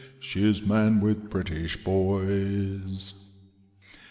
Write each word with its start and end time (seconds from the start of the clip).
She's 0.19 0.65
manned 0.65 1.03
with 1.03 1.29
British 1.29 1.83
hoys. 1.83 3.13